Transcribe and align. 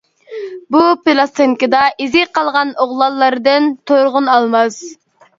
بۇ 0.75 0.79
پىلاستىنكىدا 1.09 1.81
ئىزى 2.05 2.23
قالغان 2.37 2.71
ئوغلانلاردىن 2.85 3.67
تۇرغۇن 3.91 4.31
ئالماس. 4.37 4.81